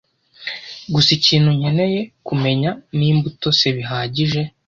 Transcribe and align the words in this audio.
Gusa 0.93 1.09
ikintu 1.17 1.49
nkeneye 1.57 1.99
kumenya 2.27 2.71
nimba 2.97 3.25
utose 3.31 3.65
bihagije 3.77 4.41